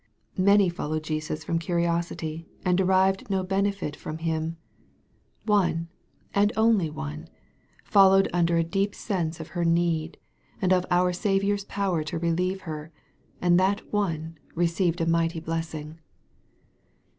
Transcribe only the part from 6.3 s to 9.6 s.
One, and only one, followed under a deep sense of